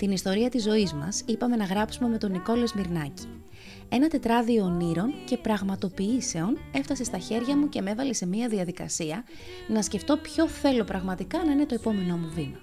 [0.00, 3.26] Την ιστορία της ζωής μας είπαμε να γράψουμε με τον Νικόλο Σμυρνάκη.
[3.88, 9.24] Ένα τετράδιο ονείρων και πραγματοποιήσεων έφτασε στα χέρια μου και με έβαλε σε μια διαδικασία
[9.68, 12.60] να σκεφτώ ποιο θέλω πραγματικά να είναι το επόμενό μου βήμα.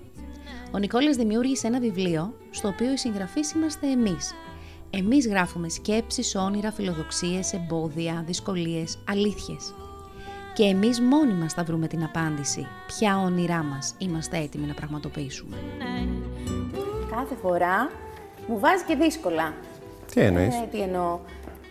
[0.71, 4.33] Ο Νικόλας δημιούργησε ένα βιβλίο στο οποίο οι συγγραφείς είμαστε εμείς.
[4.89, 9.73] Εμείς γράφουμε σκέψεις, όνειρα, φιλοδοξίες, εμπόδια, δυσκολίες, αλήθειες.
[10.53, 15.57] Και εμείς μόνοι μας θα βρούμε την απάντηση ποια όνειρά μας είμαστε έτοιμοι να πραγματοποιήσουμε.
[17.17, 17.91] Κάθε φορά
[18.47, 19.53] μου βάζει και δύσκολα.
[20.13, 21.19] Τι εννοείς; Ε, τι εννοώ.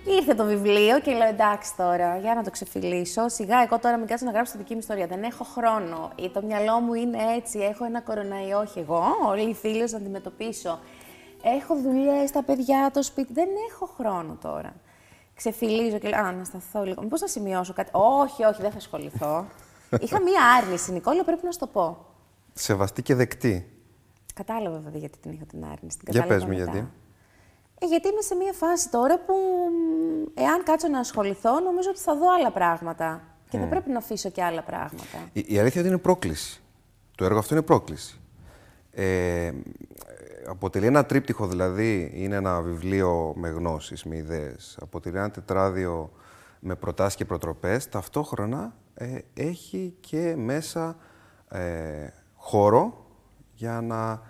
[0.04, 3.28] Ήρθε το βιβλίο και λέω εντάξει τώρα, για να το ξεφυλίσω.
[3.28, 5.06] Σιγά, εγώ τώρα μην κάτσω να γράψω τη δική μου ιστορία.
[5.06, 6.12] Δεν έχω χρόνο.
[6.16, 7.58] Ή το μυαλό μου είναι έτσι.
[7.58, 9.04] Έχω ένα κοροναϊό, όχι εγώ.
[9.26, 10.78] Όλοι οι φίλοι να αντιμετωπίσω.
[11.42, 13.32] Έχω δουλειές, τα παιδιά, το σπίτι.
[13.32, 14.74] Δεν έχω χρόνο τώρα.
[15.34, 17.02] Ξεφυλίζω και λέω: Α, να σταθώ λίγο.
[17.02, 17.90] Μήπως να σημειώσω κάτι.
[17.92, 19.46] Όχι, όχι, δεν θα ασχοληθώ.
[20.04, 22.06] Είχα μία άρνηση, Νικόλα, πρέπει να σου το πω.
[22.52, 23.75] Σεβαστή και δεκτή.
[24.36, 25.98] Κατάλαβα βέβαια γιατί την είχα την άρνηση.
[25.98, 26.70] Την Για κατάλαβα πες μου μετά.
[26.72, 26.88] γιατί.
[27.78, 31.98] Ε, γιατί είμαι σε μια φάση τώρα που μ, εάν κάτσω να ασχοληθώ, νομίζω ότι
[31.98, 33.22] θα δω άλλα πράγματα.
[33.48, 35.18] Και θα πρέπει να αφήσω και άλλα πράγματα.
[35.32, 36.62] Η, η αλήθεια είναι ότι είναι πρόκληση.
[37.14, 38.20] Το έργο αυτό είναι πρόκληση.
[38.90, 39.52] Ε,
[40.46, 44.78] αποτελεί ένα τρίπτυχο, δηλαδή, είναι ένα βιβλίο με γνώσεις, με ιδέες.
[44.80, 46.10] Αποτελεί ένα τετράδιο
[46.60, 47.88] με προτάσεις και προτροπές.
[47.88, 50.96] Ταυτόχρονα ε, έχει και μέσα
[51.48, 53.05] ε, χώρο
[53.56, 54.22] για να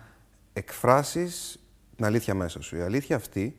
[0.53, 1.59] εκφράσεις
[1.95, 2.75] την αλήθεια μέσα σου.
[2.77, 3.55] Η αλήθεια αυτή,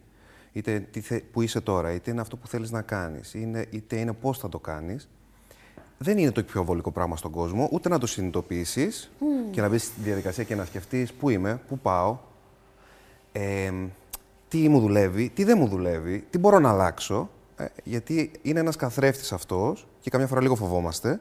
[0.53, 3.97] είτε τι θε- που είσαι τώρα, είτε είναι αυτό που θέλεις να κάνεις, είναι, είτε
[3.97, 5.09] είναι πώς θα το κάνεις,
[5.99, 9.11] δεν είναι το πιο βολικό πράγμα στον κόσμο, ούτε να το συνειδητοποιήσεις
[9.51, 12.19] και να μπεις στη διαδικασία και να σκεφτείς πού είμαι, πού πάω,
[13.33, 13.73] ε,
[14.49, 17.31] τι μου δουλεύει, τι δεν μου δουλεύει, τι μπορώ να αλλάξω.
[17.57, 21.21] ε, γιατί είναι ένας καθρέφτης αυτός και καμιά φορά λίγο φοβόμαστε.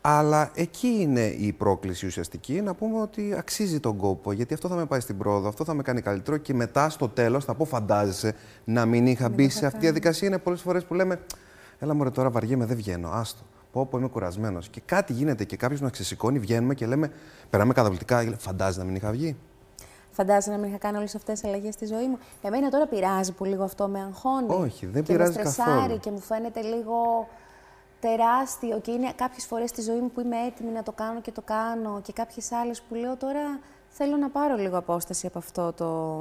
[0.00, 4.74] Αλλά εκεί είναι η πρόκληση ουσιαστική, να πούμε ότι αξίζει τον κόπο, γιατί αυτό θα
[4.74, 7.64] με πάει στην πρόοδο, αυτό θα με κάνει καλύτερο και μετά στο τέλος θα πω
[7.64, 8.34] φαντάζεσαι
[8.64, 10.28] να μην είχα μπει σε αυτή τη διαδικασία.
[10.28, 11.20] Είναι πολλές φορές που λέμε,
[11.78, 13.42] έλα μωρέ τώρα βαριέμαι, δεν βγαίνω, άστο.
[13.72, 14.68] Πω, πω, είμαι κουρασμένος.
[14.68, 17.10] Και κάτι γίνεται και κάποιος μας ξεσηκώνει, βγαίνουμε και λέμε,
[17.50, 19.36] περάμε καταπληκτικά, και λέμε, φαντάζεσαι να μην είχα βγει.
[20.10, 22.18] Φαντάζομαι να μην είχα κάνει όλες αυτές τις αλλαγές στη ζωή μου.
[22.42, 24.64] Εμένα τώρα πειράζει που λίγο αυτό με αγχώνει.
[24.64, 25.98] Όχι, δεν και πειράζει με στρεσάρει καθόλου.
[25.98, 26.94] και μου φαίνεται λίγο
[28.00, 28.80] τεράστιο.
[28.80, 31.40] Και είναι κάποιες φορές στη ζωή μου που είμαι έτοιμη να το κάνω και το
[31.40, 32.00] κάνω.
[32.02, 36.18] Και κάποιες άλλες που λέω τώρα θέλω να πάρω λίγο απόσταση από αυτό το,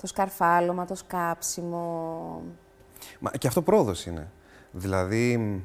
[0.00, 2.42] το σκαρφάλωμα, το σκάψιμο.
[3.18, 4.30] Μα και αυτό πρόοδος είναι.
[4.70, 5.62] Δηλαδή,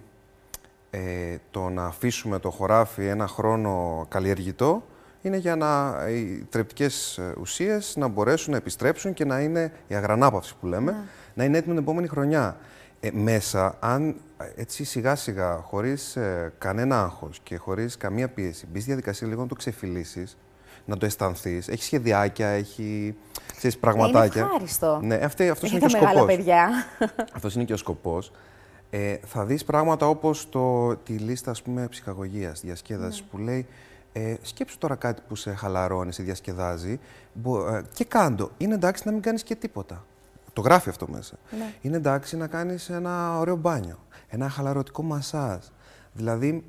[0.89, 4.83] ε, το να αφήσουμε το χωράφι ένα χρόνο καλλιεργητό
[5.21, 9.95] είναι για να οι τρεπτικές ε, ουσίες να μπορέσουν να επιστρέψουν και να είναι η
[9.95, 10.95] αγρανάπαυση που λέμε,
[11.33, 12.57] να είναι έτοιμη την επόμενη χρονιά.
[13.06, 18.66] Ε, μέσα, αν ε, έτσι σιγά σιγά, χωρίς ε, κανένα άγχος και χωρίς καμία πίεση,
[18.72, 20.38] μπεις στη διαδικασία λίγο να το ξεφυλίσεις,
[20.86, 21.68] να το αισθανθείς.
[21.68, 23.16] Έχει σχεδιάκια, έχει
[23.58, 24.41] ξέρεις, πραγματάκια.
[24.41, 25.00] Είναι ευχάριστο.
[25.03, 26.36] Ναι, αυτή, αυτός Για είναι τα και ο μεγάλα σκοπός.
[26.36, 26.69] παιδιά.
[27.34, 28.31] Αυτός είναι και ο σκοπός.
[28.90, 33.28] Ε, θα δεις πράγματα όπως το, τη λίστα ας πούμε, ψυχαγωγίας, διασκέδασης, Ναι.
[33.31, 33.66] που λέει
[34.14, 37.00] ε, σκέψου τώρα κάτι που σε χαλαρώνει, σε διασκεδάζει
[37.34, 38.50] μπο- ε, και κάντο.
[38.58, 40.06] Είναι εντάξει να μην κάνεις και τίποτα.
[40.53, 41.38] Το γράφει αυτό μέσα.
[41.58, 41.74] Ναι.
[41.81, 45.66] Είναι εντάξει να κάνεις ένα ωραίο μπάνιο, ένα χαλαρωτικό μασάζ.
[46.14, 46.66] Δηλαδή,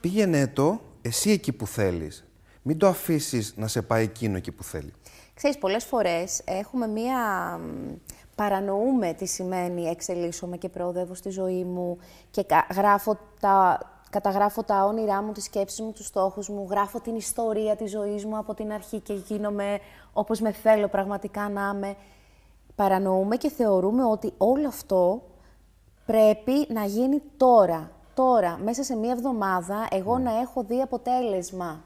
[0.00, 2.24] πήγαινε το εσύ εκεί που θέλεις.
[2.62, 4.92] Μην το αφήσεις να σε πάει εκείνο εκεί που θέλει.
[5.34, 7.16] Ξέρεις, πολλές φορές έχουμε μία...
[7.58, 7.92] μ,
[8.34, 11.98] Παρανοούμε τι σημαίνει εξελίσσομαι και προοδεύω στη ζωή μου
[12.30, 17.00] και κα- γράφω τα, καταγράφω τα όνειρά μου, τις σκέψεις μου, τους στόχους μου, γράφω
[17.00, 19.78] την ιστορία της ζωής μου από την αρχή και γίνομαι
[20.12, 21.96] όπως με θέλω πραγματικά να είμαι.
[22.78, 25.22] Παρανοούμε και θεωρούμε ότι όλο αυτό
[26.06, 27.90] πρέπει να γίνει τώρα.
[28.14, 31.84] Τώρα, μέσα σε μία εβδομάδα, εγώ να έχω δει αποτέλεσμα.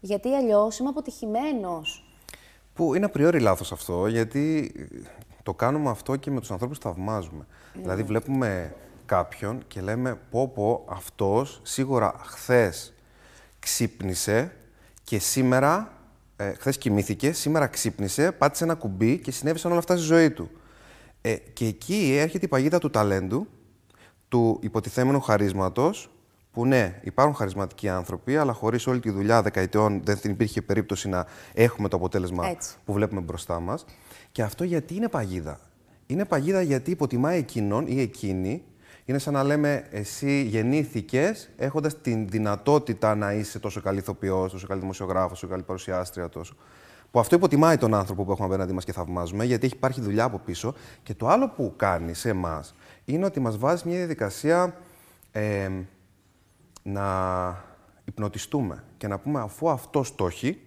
[0.00, 2.14] Γιατί αλλιώς είμαι αποτυχημένος.
[2.74, 4.72] Που είναι απριόρι λάθος αυτό, γιατί
[5.42, 7.46] το κάνουμε αυτό και με τους ανθρώπους που θαυμάζουμε.
[7.74, 8.74] Δηλαδή βλέπουμε
[9.06, 12.92] κάποιον και λέμε πω πω αυτός σίγουρα χθες
[13.58, 14.52] ξύπνησε
[15.04, 15.92] και σήμερα,
[16.40, 20.50] ε, χθες κοιμήθηκε, σήμερα ξύπνησε, πάτησε ένα κουμπί και συνέβησαν όλα αυτά στη ζωή του.
[21.20, 23.46] Ε, και εκεί έρχεται η παγίδα του ταλέντου,
[24.28, 26.10] του υποτιθέμενου χαρίσματος,
[26.52, 31.26] που ναι, υπάρχουν χαρισματικοί άνθρωποι, αλλά χωρίς όλη τη δουλειά δεκαετιών δεν υπήρχε περίπτωση να
[31.52, 32.74] έχουμε το αποτέλεσμα Έτσι.
[32.84, 33.84] που βλέπουμε μπροστά μας.
[34.32, 35.60] Και αυτό γιατί είναι παγίδα.
[36.06, 38.64] Είναι παγίδα γιατί υποτιμάει εκείνον ή εκείνη.
[39.10, 44.66] Είναι σαν να λέμε εσύ γεννήθηκες έχοντας την δυνατότητα να είσαι τόσο καλή ηθοποιός, τόσο
[44.66, 46.54] καλή δημοσιογράφος, τόσο καλή παρουσιάστρια, τόσο.
[47.10, 50.24] Που αυτό υποτιμάει τον άνθρωπο που έχουμε απέναντί μας και θαυμάζουμε, γιατί έχει υπάρχει δουλειά
[50.24, 50.74] από πίσω.
[51.02, 52.74] Και το άλλο που κάνει σε εμάς
[53.04, 54.76] είναι ότι μας βάζει μια διαδικασία
[55.32, 55.70] ε,
[56.82, 57.64] να
[58.04, 60.60] υπνοτιστούμε και να πούμε αφού αυτός το έχει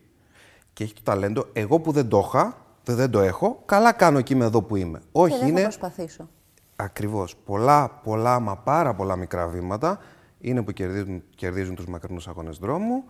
[0.73, 3.61] και έχει το ταλέντο, εγώ που δεν το είχα, δεν το έχω.
[3.65, 5.01] Καλά κάνω εκεί με εδώ που είμαι.
[5.11, 5.61] Όχι, και δεν είναι.
[5.61, 6.29] θα προσπαθήσω.
[6.75, 7.35] Ακριβώς.
[7.35, 9.99] Πολλά, πολλά, μα πάρα πολλά μικρά βήματα
[10.39, 13.03] είναι που κερδίζουν, κερδίζουν τους μακρινούς αγώνες δρόμου.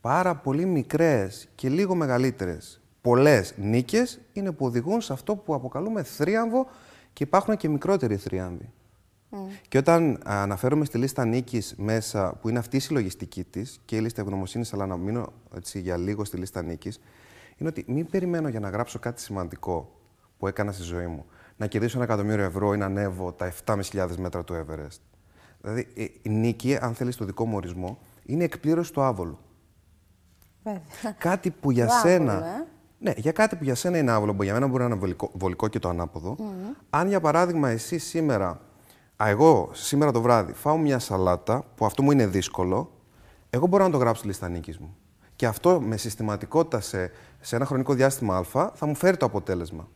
[0.00, 6.02] Πάρα πολύ μικρές και λίγο μεγαλύτερες πολλές νίκες είναι που οδηγούν σε αυτό που αποκαλούμε
[6.02, 6.66] θρίαμβο
[7.12, 8.72] και υπάρχουν και μικρότεροι θρίαμβοι.
[9.68, 14.00] Και όταν αναφέρομαι στη λίστα νίκης μέσα, που είναι αυτή η συλλογιστική της και η
[14.00, 17.00] λίστα ευγνωμοσύνης, αλλά να μείνω έτσι, για λίγο στη λίστα νίκης,
[17.56, 20.00] είναι ότι μην περιμένω για να γράψω κάτι σημαντικό
[20.38, 21.26] που έκανα στη ζωή μου.
[21.60, 25.00] Να κερδίσω ένα εκατομμύριο ευρώ ή να ανέβω τα 7.500 μέτρα του Everest.
[25.60, 29.38] Δηλαδή, ε, η νίκη, αν θέλεις το δικό μου ορισμό, είναι εκπλήρωση του άβολου.
[30.62, 30.82] Βέβαια.
[31.18, 32.32] Κάτι που για Το σένα.
[32.32, 32.66] άβολο, ε.
[32.98, 35.30] Ναι, για κάτι που για σένα είναι άβολο, που για μένα μπορεί να είναι βολικό,
[35.34, 36.36] βολικό και το ανάποδο.
[36.90, 38.60] Αν για παράδειγμα εσύ σήμερα,
[39.22, 42.90] α, εγώ σήμερα το βράδυ φάω μια σαλάτα, που αυτό μου είναι δύσκολο,
[43.50, 44.96] εγώ μπορώ να το γράψω στη λίστα νίκης μου.
[45.36, 47.10] Και αυτό με συστηματικότητα σε,
[47.40, 49.88] σε ένα χρονικό διάστημα Α θα μου φέρει το αποτέλεσμα.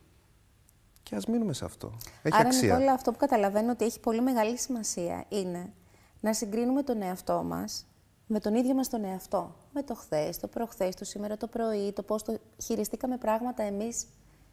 [1.09, 1.97] Και ας μείνουμε σε αυτό.
[2.21, 2.73] Έχει Άρα, αξία.
[2.73, 5.73] Νικόλα, αυτό που καταλαβαίνω ότι έχει πολύ μεγάλη σημασία είναι
[6.19, 7.85] να συγκρίνουμε τον εαυτό μας
[8.27, 9.55] με τον ίδιο μας τον εαυτό.
[9.73, 14.05] Με το χθες, το προχθές, το σήμερα το πρωί, το πώς το χειριστήκαμε πράγματα εμείς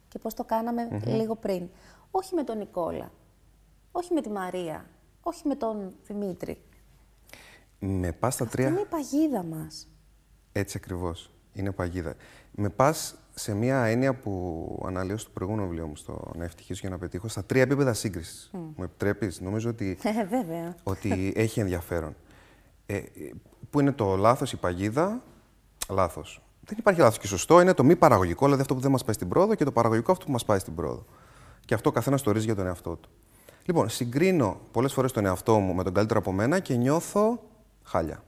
[0.07, 1.69] και πώς το κάναμε λίγο πριν.
[2.11, 3.11] Όχι με τον Νικόλα,
[3.91, 4.85] όχι με τη Μαρία,
[5.21, 6.61] όχι με τον Δημήτρη.
[7.79, 8.67] Με πας στα Αυτή τρία.
[8.69, 9.87] είναι η παγίδα μας.
[10.51, 11.31] Έτσι ακριβώς.
[11.53, 12.15] Είναι παγίδα.
[12.51, 16.89] Με πας σε μια έννοια που αναλύω στο προηγούμενο βιβλίο μου, στο Να ευτυχήσω για
[16.89, 18.49] να πετύχω, στα τρία επίπεδα σύγκρισης.
[18.51, 20.75] Μου επιτρέπεις, νομίζω ότι, Ε, βέβαια.
[20.83, 22.15] ότι έχει ενδιαφέρον.
[22.85, 23.03] Ε, ε,
[23.69, 25.21] πού είναι το λάθος, η παγίδα,
[25.89, 26.41] λάθος.
[26.65, 29.15] Δεν υπάρχει λάθος και σωστό, είναι το μη παραγωγικό, δηλαδή αυτό που δεν μας πάει
[29.15, 31.05] στην πρόοδο και το παραγωγικό αυτό που μας πάει στην πρόοδο.
[31.65, 33.09] Και αυτό ο καθένας το ορίζει για τον εαυτό του.
[33.65, 37.43] Λοιπόν, συγκρίνω πολλές φορές τον εαυτό μου με τον καλύτερο από μένα και νιώθω
[37.83, 38.23] χάλια.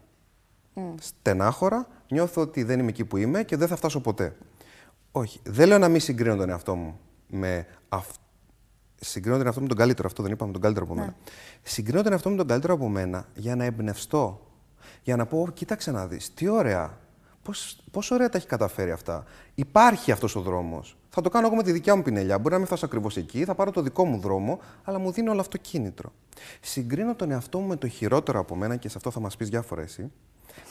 [0.99, 4.35] Στενάχωρα, νιώθω ότι δεν είμαι εκεί που είμαι και δεν θα φτάσω ποτέ.
[5.17, 5.39] Όχι.
[5.43, 8.19] Δεν λέω να μην συγκρίνω τον εαυτό μου με αυτό.
[8.95, 11.15] Συγκρίνω τον εαυτό μου με τον καλύτερο, αυτό δεν είπαμε, τον καλύτερο από μένα.
[11.63, 14.47] Συγκρίνω τον εαυτό μου με τον καλύτερο από μένα για να εμπνευστώ.
[15.03, 16.97] Για να πω, «Ω, κοίταξε να δεις, τι ωραία.
[17.43, 19.23] Πώς, πόσο ωραία τα έχει καταφέρει αυτά.
[19.55, 20.97] Υπάρχει αυτός ο δρόμος.
[21.09, 22.37] Θα το κάνω εγώ με τη δικιά μου πινελιά.
[22.37, 25.29] Μπορεί να μην φτάσω ακριβώς εκεί, θα πάρω το δικό μου δρόμο, αλλά μου δίνει
[25.29, 26.11] όλο αυτό κίνητρο.
[26.61, 29.49] Συγκρίνω τον εαυτό μου με το χειρότερο από μένα και σε αυτό θα μας πεις
[29.49, 30.11] διάφορα εσύ.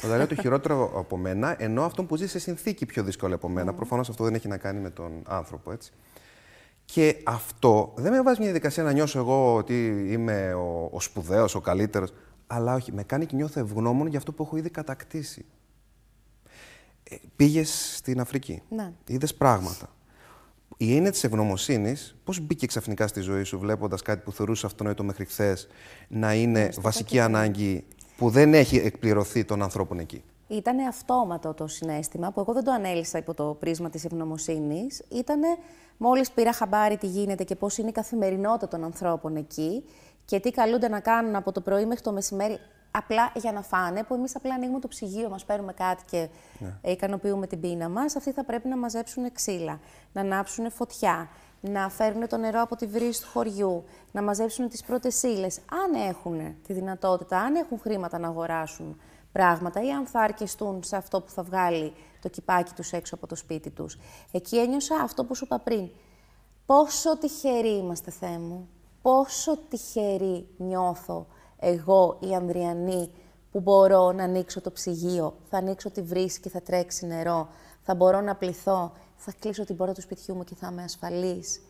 [0.05, 3.49] Όταν λέω το χειρότερο από μένα, εννοώ αυτό που ζει σε συνθήκη πιο δύσκολη από
[3.49, 3.75] μένα.
[3.75, 5.93] Προφανώς αυτό δεν έχει να κάνει με τον άνθρωπο, έτσι.
[6.85, 11.55] Και αυτό δεν με βάζει μια διαδικασία να νιώσω εγώ ότι είμαι ο, ο σπουδαίος,
[11.55, 12.13] ο καλύτερος.
[12.47, 15.45] Αλλά όχι, με κάνει και νιώθω ευγνώμων για αυτό που έχω ήδη κατακτήσει.
[17.03, 18.63] Ε, Πήγες στην Αφρική.
[18.69, 18.93] Ναι.
[19.07, 19.89] Είδες πράγματα.
[20.77, 25.05] Η έννοια της ευγνωμοσύνης, πώς μπήκε ξαφνικά στη ζωή σου, βλέποντας κάτι που θεωρούσες αυτονόητο
[25.05, 25.69] μέχρι χθες
[26.09, 27.85] να είναι βασική ανάγκη
[28.17, 30.25] που δεν έχει εκπληρωθεί των ανθρώπων εκεί.
[30.49, 35.03] Ήταν αυτόματο το συνέστημα που εγώ δεν το ανέλησα υπό το πρίσμα της ευγνωμοσύνης.
[35.09, 35.41] Ήταν
[35.97, 39.85] μόλις πήρα χαμπάρι τι γίνεται και πώς είναι η καθημερινότητα των ανθρώπων εκεί
[40.25, 42.59] και τι καλούνται να κάνουν από το πρωί μέχρι το μεσημέρι
[42.91, 46.29] απλά για να φάνε, που εμείς απλά ανοίγουμε το ψυγείο μας, παίρνουμε κάτι και
[46.59, 46.91] ναι.
[46.91, 48.17] ικανοποιούμε την πείνα μας.
[48.17, 49.81] Αυτοί θα πρέπει να μαζέψουν ξύλα,
[50.13, 51.29] να ανάψουν φωτιά,
[51.69, 56.03] να φέρουν το νερό από τη βρύση του χωριού, να μαζέψουν τις πρώτες ύλες, αν
[56.09, 59.01] έχουν τη δυνατότητα, αν έχουν χρήματα να αγοράσουν
[59.33, 63.27] πράγματα ή αν θα αρκεστούν σε αυτό που θα βγάλει το κυπάκι τους έξω από
[63.27, 63.99] το σπίτι τους.
[64.31, 65.89] Εκεί ένιωσα αυτό που σου είπα πριν.
[66.67, 68.69] Πόσο τυχεροί είμαστε, Θεέ μου.
[69.03, 71.27] Πόσο τυχεροί νιώθω
[71.59, 73.11] εγώ, η Ανδριανή,
[73.55, 77.49] που μπορώ να ανοίξω το ψυγείο, θα ανοίξω τη βρύση και θα τρέξει νερό,
[77.83, 81.61] θα μπορώ να πληθώ, θα κλείσω την πόρτα του σπιτιού μου και θα είμαι ασφαλής.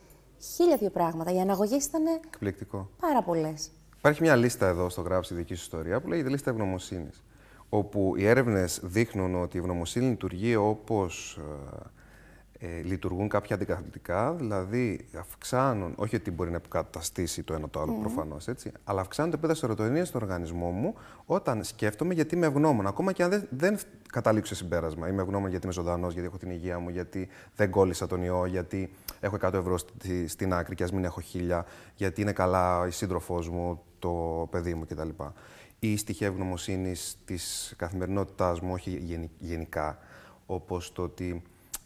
[0.54, 1.32] Χίλια δύο πράγματα.
[1.32, 2.90] Οι αναγωγές ήταν Εκπληκτικό.
[3.00, 3.70] πάρα πολλές.
[3.98, 7.22] Υπάρχει μια λίστα εδώ στο γράψη δική σου ιστορία που λέγεται λίστα ευγνωμοσύνης.
[7.68, 11.40] Όπου οι έρευνες δείχνουν ότι η ευγνωμοσύνη λειτουργεί όπως
[12.64, 17.96] ε, λειτουργούν κάποια αντικαθλιπτικά, δηλαδή αυξάνουν, όχι ότι μπορεί να επικαταστήσει το ένα το άλλο
[17.96, 18.00] mm.
[18.00, 20.94] προφανώς, έτσι, αλλά αυξάνουν το επίπεδο σερωτονίνη στον οργανισμό μου
[21.24, 22.86] όταν σκέφτομαι γιατί είμαι ευγνώμων.
[22.86, 23.78] Ακόμα και αν δεν, δεν
[24.12, 25.08] καταλήξω σε συμπέρασμα.
[25.08, 28.46] Είμαι ευγνώμων γιατί είμαι ζωντανός, γιατί έχω την υγεία μου, γιατί δεν κόλλησα τον ιό,
[28.46, 28.90] γιατί
[29.20, 32.90] έχω 100 ευρώ στη, στην άκρη και ας μην έχω χίλια, γιατί είναι καλά η
[32.90, 35.08] σύντροφός μου, το παιδί μου κτλ.
[35.78, 39.98] Ή στοιχεία ευγνωμοσύνης της καθημερινότητάς μου, όχι γενικά,
[40.46, 41.42] όπως το ότι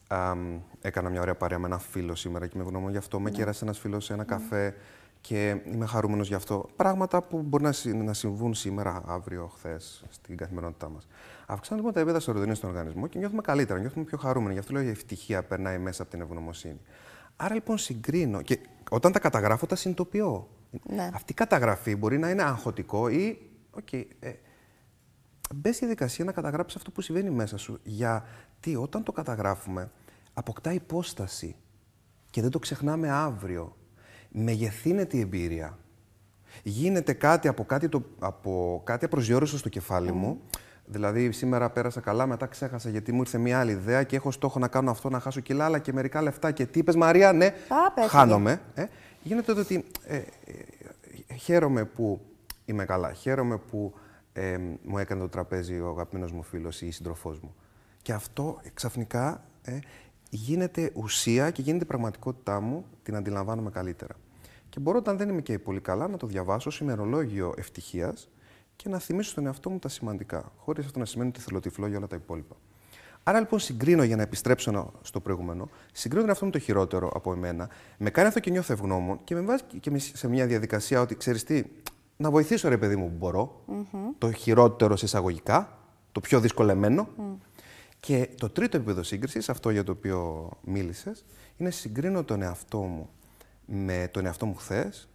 [0.08, 0.34] Α,
[0.80, 3.20] έκανα μια ωραία παρέα με ένα φίλο σήμερα και είμαι ευγνώμων γι' αυτό.
[3.20, 4.74] Με κέρασε ένας φίλος σε ένα καφέ
[5.20, 6.68] και είμαι χαρούμενος γι' αυτό.
[6.76, 11.06] Πράγματα που μπορεί να, συ- να συμβούν σήμερα, αύριο, χθες στην καθημερινότητά μας.
[11.46, 14.52] Αυξάνουν λοιπόν τα επίπεδα σερωτονίνη στον οργανισμό και νιώθουμε καλύτερα, νιώθουμε πιο χαρούμενοι.
[14.52, 16.80] Γι' αυτό λέω η ευτυχία περνάει μέσα από την ευγνωμοσύνη.
[17.36, 18.58] Άρα λοιπόν συγκρίνω και
[18.90, 20.48] όταν τα καταγράφω τα συνειδητοποιώ.
[20.82, 21.10] Ναι.
[21.14, 23.38] Αυτή η καταγραφή μπορεί να είναι αγχωτικό ή.
[23.80, 24.30] Okay, ε,
[25.54, 27.78] Μπες στη διαδικασία να καταγράψεις αυτό που συμβαίνει μέσα σου.
[27.82, 29.90] Γιατί όταν το καταγράφουμε,
[30.32, 31.56] αποκτά υπόσταση.
[32.30, 33.76] και δεν το ξεχνάμε αύριο.
[34.28, 35.78] Μεγεθύνεται η εμπειρία.
[36.62, 40.40] Γίνεται κάτι από κάτι, το, από κάτι απροσδιόριστο στο κεφάλι μου.
[40.84, 44.58] Δηλαδή, σήμερα πέρασα καλά, μετά ξέχασα γιατί μου ήρθε μια άλλη ιδέα και έχω στόχο
[44.58, 46.50] να κάνω αυτό, να χάσω κιλά, αλλά και μερικά λεφτά.
[46.50, 47.54] Και τι είπες, Μαρία, ναι,
[48.08, 48.60] χάνομαι.
[48.74, 48.86] Ε.
[49.22, 50.24] Γίνεται το ότι ε, ε,
[51.34, 52.20] χαίρομαι που
[52.64, 53.12] είμαι καλά.
[53.12, 53.94] Χαίρομαι που
[54.32, 57.54] ε, μου έκανε το τραπέζι ο αγαπημένος μου φίλος ή η σύντροφός μου.
[58.02, 59.78] Και αυτό ξαφνικά ε,
[60.30, 64.14] γίνεται ουσία και γίνεται πραγματικότητά μου, την αντιλαμβάνομαι καλύτερα.
[64.68, 68.28] Και μπορώ όταν δεν είμαι και πολύ καλά να το διαβάσω σε ημερολόγιο ευτυχίας
[68.76, 71.86] και να θυμίσω στον εαυτό μου τα σημαντικά, χωρίς αυτό να σημαίνει ότι θέλω τυφλό
[71.86, 72.56] για όλα τα υπόλοιπα.
[73.22, 77.32] Άρα λοιπόν συγκρίνω για να επιστρέψω στο προηγούμενο, συγκρίνω τον εαυτό μου το χειρότερο από
[77.32, 77.68] εμένα,
[77.98, 81.44] με κάνει αυτό και νιώθω ευγνώμων και με βάζει και σε μια διαδικασία ότι ξέρεις
[81.44, 81.62] τι,
[82.20, 83.64] να βοηθήσω ρε παιδί μου που μπορώ,
[84.18, 85.78] το χειρότερο σε εισαγωγικά,
[86.12, 87.08] το πιο δυσκολεμένο.
[88.00, 91.24] Και το τρίτο επίπεδο σύγκρισης, αυτό για το οποίο μίλησες,
[91.56, 93.10] είναι συγκρίνω τον εαυτό μου
[93.66, 95.08] με τον εαυτό μου χθες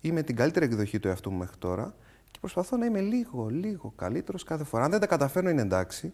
[0.00, 1.94] ή με την καλύτερη εκδοχή του εαυτού μου μέχρι τώρα
[2.30, 4.84] και προσπαθώ να είμαι λίγο, λίγο καλύτερος κάθε φορά.
[4.84, 6.12] Αν δεν τα καταφέρνω, είναι εντάξει.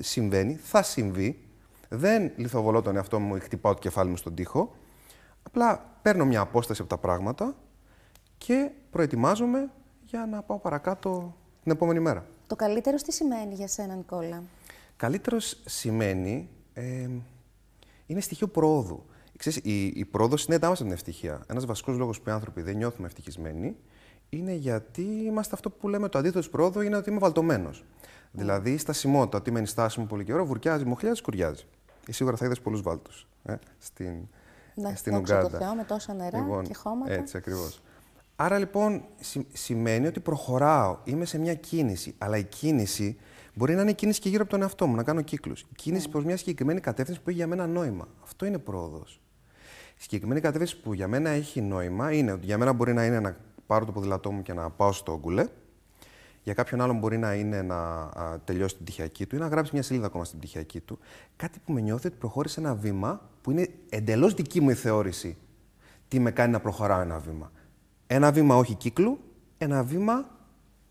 [0.00, 1.44] Συμβαίνει, θα συμβεί.
[1.88, 4.74] Δεν λιθοβολώ τον εαυτό μου ή χτυπάω το κεφάλι μου στον τοίχο.
[5.42, 7.56] Απλά παίρνω μια απόσταση από τα πράγματα
[8.46, 9.70] και προετοιμάζομαι
[10.04, 12.26] για να πάω παρακάτω την επόμενη μέρα.
[12.46, 14.42] Το καλύτερο τι σημαίνει για σένα, Νικόλα;
[14.96, 17.08] Καλύτερος σημαίνει, ε,
[18.06, 19.04] είναι στοιχείο προόδου.
[19.36, 21.42] Ξέρεις, η, η πρόοδος συνέτα άμεσα την ευτυχία.
[21.46, 23.76] Ένας βασικός λόγος που οι άνθρωποι δεν νιώθουμε ευτυχισμένοι
[24.28, 27.84] είναι γιατί είμαστε αυτό που λέμε το αντίθετο της πρόοδου είναι ότι είμαι βαλτωμένος.
[27.84, 28.06] Mm.
[28.32, 31.64] Δηλαδή, η στασιμότητα, ότι είμαι στάσιμο πολύ καιρό, βουρκιάζει, μοχλιάζει, κουριάζει.
[32.06, 34.28] Ή σίγουρα θα είδες πολλούς βάλτους ε, στην,
[34.74, 35.50] ναι, στην Ουγγάντα.
[35.50, 37.12] το Θεό με τόσα νερά λοιπόν, και χώματα.
[37.12, 37.82] Έτσι ακριβώς.
[38.42, 39.04] Άρα λοιπόν
[39.52, 43.16] σημαίνει ότι προχωράω, είμαι σε μια κίνηση, αλλά η κίνηση
[43.54, 45.60] μπορεί να είναι η κίνηση και γύρω από τον εαυτό μου, να κάνω κύκλους.
[45.60, 46.10] Η κίνηση mm.
[46.10, 48.08] προς μια συγκεκριμένη κατεύθυνση που έχει για μένα νόημα.
[48.22, 49.20] Αυτό είναι πρόοδος.
[49.98, 53.20] Η συγκεκριμένη κατεύθυνση που για μένα έχει νόημα είναι ότι για μένα μπορεί να είναι
[53.20, 55.46] να πάρω το ποδηλατό μου και να πάω στο γκουλέ.
[56.42, 59.70] Για κάποιον άλλον μπορεί να είναι να α, τελειώσει την πτυχιακή του ή να γράψει
[59.72, 60.98] μια σελίδα ακόμα στην πτυχιακή του.
[61.36, 65.36] Κάτι που με νιώθει ότι προχώρησε ένα βήμα που είναι εντελώς δική μου η θεώρηση.
[66.08, 67.50] Τι με κάνει να προχωράω ένα βήμα.
[68.12, 69.18] Ένα βήμα όχι κύκλου,
[69.58, 70.28] ένα βήμα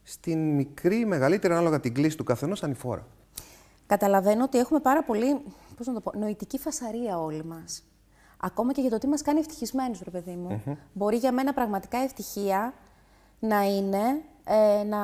[0.03, 3.07] στην μικρή, μεγαλύτερη, ανάλογα την κλίση του καθενός ανηφόρα.
[3.85, 5.41] Καταλαβαίνω ότι έχουμε πάρα πολύ
[5.77, 7.83] πώς να το πω, νοητική φασαρία όλοι μας.
[8.37, 10.63] Ακόμα και για το τι μας κάνει ευτυχισμένους, ρε παιδί μου.
[10.93, 12.73] Μπορεί για μένα πραγματικά ευτυχία
[13.39, 15.01] να είναι ε, να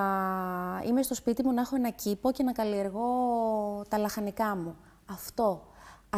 [0.87, 3.07] είμαι στο σπίτι μου, να έχω ένα κήπο και να καλλιεργώ
[3.87, 4.75] τα λαχανικά μου.
[5.05, 5.67] Αυτό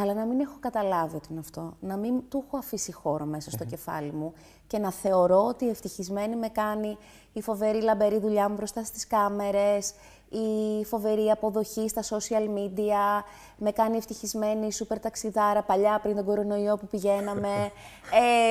[0.01, 1.73] αλλά να μην έχω καταλάβει ότι είναι αυτό.
[1.79, 4.33] Να μην του έχω αφήσει χώρο μέσα στο κεφάλι μου
[4.67, 6.97] και να θεωρώ ότι ευτυχισμένη με κάνει
[7.33, 9.93] η φοβερή λαμπερή δουλειά μου μπροστά στις κάμερες,
[10.29, 13.23] η φοβερή αποδοχή στα social media,
[13.57, 17.53] με κάνει ευτυχισμένη η σούπερ ταξιδάρα παλιά πριν τον κορονοϊό που πηγαίναμε,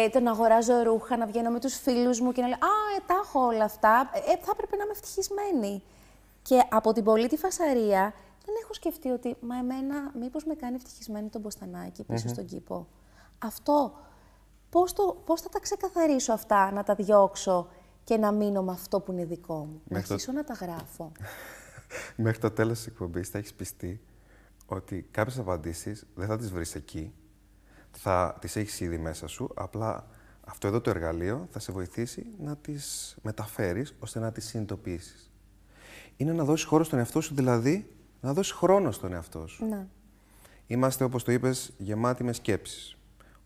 [0.04, 2.96] ε, το να αγοράζω ρούχα, να βγαίνω με τους φίλους μου και να λέω «Α,
[2.96, 5.82] ε, τα έχω όλα αυτά, ε, θα έπρεπε να είμαι ευτυχισμένη».
[6.42, 8.12] Και από την πολύ τη φασαρία
[8.46, 12.88] δεν έχω σκεφτεί ότι μα εμένα μήπως με κάνει ευτυχισμένη τον Μποστανάκη πίσω στον κήπο.
[13.38, 13.92] Αυτό,
[14.70, 17.68] πώς, το, πώς θα τα ξεκαθαρίσω αυτά, να τα διώξω
[18.04, 21.12] και να μείνω με αυτό που είναι δικό μου; να αρχίσω να τα γράφω.
[22.16, 24.00] Μέχρι το τέλος της εκπομπής θα έχεις πιστεί
[24.66, 27.14] ότι κάποιες απαντήσεις δεν θα τις βρεις εκεί,
[27.90, 30.06] θα τις έχεις ήδη μέσα σου, απλά
[30.46, 35.30] αυτό εδώ το εργαλείο θα σε βοηθήσει να τις μεταφέρεις ώστε να τις συνειδητοποιήσεις.
[36.16, 37.95] Είναι να δώσεις χώρο στον εαυτό σου δηλαδή
[38.26, 39.66] να δώσει χρόνο στον εαυτό σου.
[39.66, 39.86] Ναι.
[40.66, 42.96] Είμαστε, όπως το είπες, γεμάτοι με σκέψεις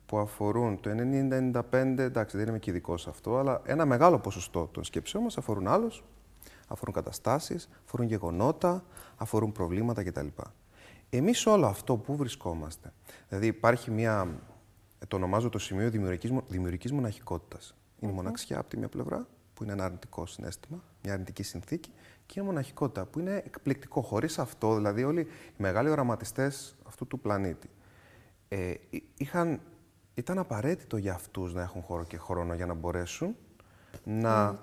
[0.07, 4.67] που αφορούν το 90-95, εντάξει δεν είμαι και ειδικός σε αυτό, αλλά ένα μεγάλο ποσοστό
[4.67, 6.05] των σκέψεων μας αφορούν άλλους,
[6.67, 8.85] αφορούν καταστάσεις, αφορούν γεγονότα,
[9.17, 10.27] αφορούν προβλήματα κτλ.
[11.11, 12.93] Εμείς όλο αυτό που βρισκόμαστε,
[13.29, 14.41] δηλαδή υπάρχει μια,
[15.09, 17.75] το ονομάζω το σημείο δημιουργικής, δημιουργικής μοναχικότητας.
[17.99, 21.91] Είναι μοναξιά από τη μια πλευρά, που είναι ένα αρνητικό συνέστημα, μια αρνητική συνθήκη,
[22.31, 24.01] και η μοναχικότητα, που είναι εκπληκτικό.
[24.01, 27.71] Χωρίς αυτό, δηλαδή, όλοι οι μεγάλοι οραματιστές αυτού του πλανήτη
[28.49, 28.75] ε,
[29.17, 29.61] είχαν,
[30.15, 33.37] ήταν απαραίτητο για αυτούς να έχουν χώρο και χρόνο για να μπορέσουν
[34.05, 34.61] να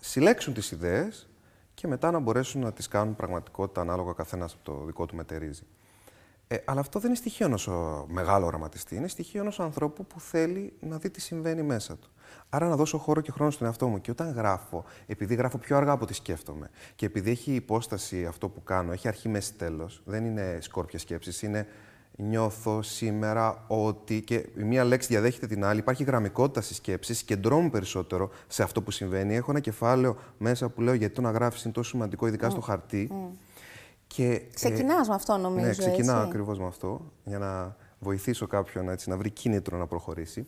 [0.00, 1.28] συλλέξουν τις ιδέες
[1.74, 5.62] και μετά να μπορέσουν να τις κάνουν πραγματικότητα ανάλογα καθένας από το δικό του μετερίζει.
[6.50, 7.68] Ε, αλλά αυτό δεν είναι στοιχείο ενός
[8.06, 8.96] μεγάλου οραματιστή.
[8.96, 12.10] Είναι στοιχείο ενός ανθρώπου που θέλει να δει τι συμβαίνει μέσα του.
[12.48, 14.00] Άρα να δώσω χώρο και χρόνο στον εαυτό μου.
[14.00, 18.48] Και όταν γράφω, επειδή γράφω πιο αργά από ό,τι σκέφτομαι και επειδή έχει υπόσταση αυτό
[18.48, 21.66] που κάνω, έχει αρχή, μέση, τέλος, δεν είναι σκόρπια σκέψης, είναι
[22.16, 24.22] νιώθω σήμερα ότι.
[24.22, 25.78] και η μία λέξη διαδέχεται την άλλη.
[25.78, 29.36] Υπάρχει γραμμικότητα στις σκέψεις, συγκεντρώνω περισσότερο σε αυτό που συμβαίνει.
[29.36, 32.60] Έχω ένα κεφάλαιο μέσα που λέω γιατί το να γράφεις είναι τόσο σημαντικό, ειδικά στο
[32.60, 33.10] χαρτί.
[34.08, 35.66] Και, ξεκινάς ε, με αυτό, νομίζω.
[35.66, 37.12] Ναι, ξεκινάω ακριβώς με αυτό.
[37.24, 40.46] Για να βοηθήσω κάποιον έτσι, να βρει κίνητρο να προχωρήσει.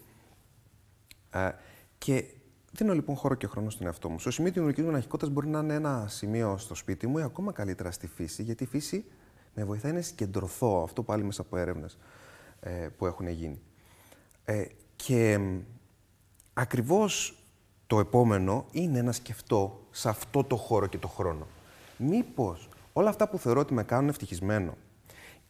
[1.30, 1.50] Ε,
[1.98, 2.24] και
[2.72, 4.18] δίνω λοιπόν χώρο και χρόνο στον εαυτό μου.
[4.18, 7.52] Στο σημείο της δημιουργικής μοναχικότητας μπορεί να είναι ένα σημείο στο σπίτι μου ή ακόμα
[7.52, 9.04] καλύτερα στη φύση, γιατί η φύση
[9.54, 10.82] με βοηθάει να συγκεντρωθώ.
[10.82, 11.98] Αυτό πάλι μέσα από έρευνες
[12.60, 13.60] ε, που έχουν γίνει.
[14.44, 14.64] Ε,
[14.96, 15.40] και
[16.52, 17.44] ακριβώς
[17.86, 21.46] το επόμενο είναι να σκεφτώ σε αυτό το χώρο και το χρόνο.
[21.96, 24.76] Μήπως όλα αυτά που θεωρώ ότι με κάνουν ευτυχισμένο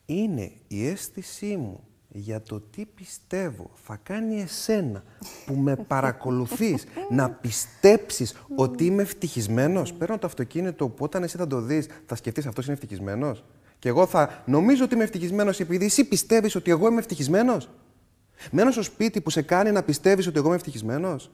[0.07, 5.03] είναι η αίσθησή μου για το τι πιστεύω θα κάνει εσένα
[5.47, 9.93] που με παρακολουθείς να πιστέψεις ότι είμαι ευτυχισμένος.
[9.93, 13.45] Παίρνω το αυτοκίνητο που όταν εσύ θα το δεις θα σκεφτείς αυτός είναι ευτυχισμένος.
[13.79, 17.69] Και εγώ θα νομίζω ότι είμαι ευτυχισμένος επειδή εσύ πιστεύεις ότι εγώ είμαι ευτυχισμένος.
[18.51, 21.31] Μένω στο σπίτι που σε κάνει να πιστεύεις ότι εγώ είμαι ευτυχισμένος.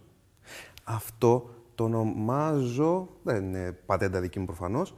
[0.84, 4.94] Αυτό το ονομάζω, δεν είναι πατέντα δική μου προφανώς,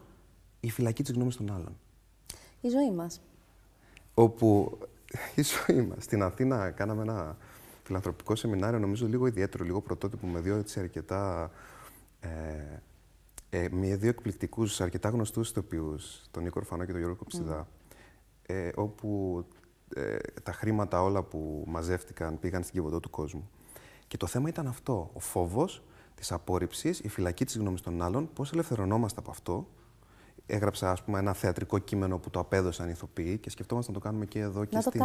[0.61, 1.77] η φυλακή της γνώμης των άλλων.
[2.61, 3.21] Η ζωή μας.
[4.15, 4.79] Όπου
[5.35, 6.05] η ζωή μας.
[6.05, 7.37] Στην Αθήνα κάναμε ένα
[7.83, 11.51] φιλανθρωπικό σεμινάριο, νομίζω λίγο ιδιαίτερο, λίγο πρωτότυπο, με δύο έτσι αρκετά...
[12.21, 12.29] Ε,
[13.51, 15.97] ε, με δύο εκπληκτικούς, αρκετά γνωστούς ηθοποιού,
[16.31, 17.69] τον Νίκο Ορφανό και τον Γιώργο Κοψιδά,
[18.47, 19.45] ε, όπου
[19.95, 23.51] ε, τα χρήματα όλα που μαζεύτηκαν πήγαν στην κυβωτό του κόσμου.
[24.07, 25.11] Και το θέμα ήταν αυτό.
[25.13, 25.83] Ο φόβος
[26.15, 29.69] της απόρριψης, η φυλακή της γνώμης των άλλων, πώς ελευθερωνόμαστε από αυτό.
[30.51, 34.05] Έγραψα ας πούμε, ένα θεατρικό κείμενο που το απέδωσαν οι ηθοποιοί και σκεφτόμαστε να το
[34.05, 35.03] κάνουμε και εδώ και, στην,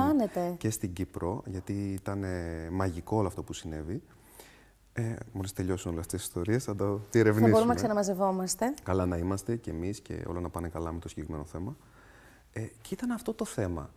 [0.57, 2.25] και στην Κύπρο, γιατί ήταν
[2.71, 4.01] μαγικό όλο αυτό που συνέβη.
[4.93, 7.49] Ε, Μόλις τελειώσουν όλες αυτές τις ιστορίες, θα το διερευνήσουμε.
[7.49, 8.73] Θα μπορούμε να ξαναμαζευόμαστε.
[8.83, 11.77] Καλά να είμαστε κι εμείς και όλα να πάνε καλά με το συγκεκριμένο θέμα.
[12.53, 13.89] Ε, και ήταν αυτό το θέμα.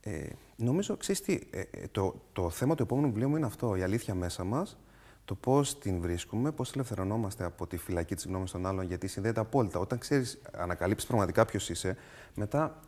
[0.00, 0.26] Ε,
[0.56, 3.82] νομίζω, ξέρεις τι, ε, ε, το, το θέμα του επόμενου βιβλίου μου είναι αυτό, η
[3.82, 4.76] αλήθεια μέσα μας,
[5.28, 9.40] το πώς την βρίσκουμε, πώς ελευθερωνόμαστε από τη φυλακή της γνώμης των άλλων, γιατί συνδέεται
[9.40, 9.78] απόλυτα.
[9.78, 11.96] Όταν ξέρεις, ανακαλύψεις πραγματικά ποιος είσαι,
[12.34, 12.80] μετά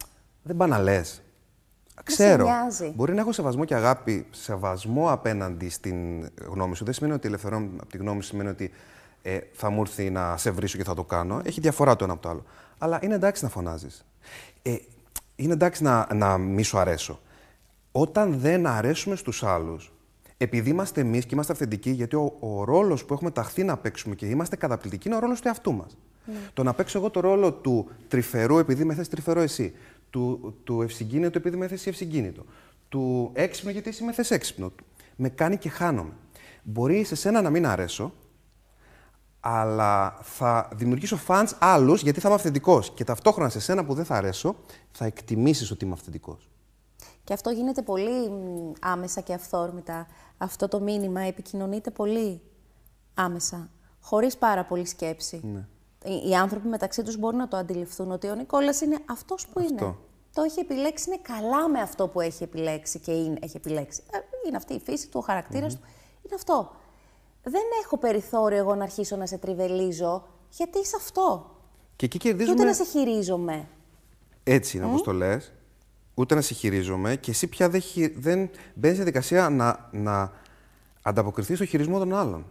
[0.42, 1.22] δεν πάνε να λες.
[2.04, 2.46] Ξέρω.
[2.94, 6.84] Μπορεί να έχω σεβασμό και αγάπη, σεβασμό απέναντι στην γνώμη σου.
[6.84, 8.70] Δεν σημαίνει ότι ελευθερώνομαι από τη γνώμη σου, σημαίνει ότι
[9.22, 11.40] ε, θα μου έρθει να σε βρίσω και θα το κάνω.
[11.44, 12.44] Έχει διαφορά το ένα από το άλλο.
[12.78, 14.04] Αλλά είναι εντάξει να φωνάζεις.
[14.62, 14.76] Ε,
[15.36, 17.20] είναι εντάξει να, να μη σου αρέσω.
[17.92, 19.92] Όταν δεν αρέσουμε στους άλλους,
[20.42, 24.14] επειδή είμαστε εμείς και είμαστε αυθεντικοί, γιατί ο, ο ρόλος που έχουμε ταχθεί να παίξουμε
[24.14, 25.96] και είμαστε καταπληκτικοί είναι ο ρόλος του εαυτού μας.
[26.24, 26.34] Ναι.
[26.54, 29.74] Το να παίξω εγώ το ρόλο του τρυφερού επειδή με θες τρυφερό εσύ,
[30.10, 32.44] του, του ευσυγκίνητο επειδή με θες ευσυγκίνητο,
[32.88, 34.72] του έξυπνο γιατί εσύ με θες έξυπνο,
[35.16, 36.12] με κάνει και χάνομαι.
[36.62, 38.12] Μπορεί σε σένα να μην αρέσω,
[39.40, 42.90] αλλά θα δημιουργήσω fans άλλους γιατί θα είμαι αυθεντικός.
[42.90, 44.56] Και ταυτόχρονα σε σένα που δεν θα αρέσω,
[44.90, 46.48] θα εκτιμήσεις ότι είμαι αυθεντικός.
[47.30, 48.32] Και αυτό γίνεται πολύ
[48.80, 50.06] άμεσα και αυθόρμητα.
[50.38, 52.40] Αυτό το μήνυμα επικοινωνείται πολύ
[53.14, 55.40] άμεσα, χωρίς πάρα πολύ σκέψη.
[55.44, 55.66] Ναι.
[56.28, 59.94] Οι, άνθρωποι μεταξύ τους μπορούν να το αντιληφθούν ότι ο Νικόλας είναι αυτός που είναι.
[60.34, 64.02] Το έχει επιλέξει, είναι καλά με αυτό που έχει επιλέξει και είναι, έχει επιλέξει.
[64.10, 65.82] Ε, είναι αυτή η φύση του, ο χαρακτήρας του.
[66.22, 66.70] Είναι αυτό.
[67.42, 71.56] Δεν έχω περιθώριο εγώ να αρχίσω να σε τριβελίζω, γιατί είσαι αυτό.
[71.96, 72.54] Και εκεί κερδίζουμε...
[72.54, 73.68] Και ούτε να σε χειρίζομαι.
[74.44, 74.88] Έτσι είναι, mm?
[74.88, 75.52] όπως το λες
[76.20, 77.82] ούτε να σε χειρίζομαι και εσύ πια δεν,
[78.16, 80.32] δεν μπαίνεις σε δικασία να, να
[81.02, 82.46] ανταποκριθείς στο χειρισμό των άλλων.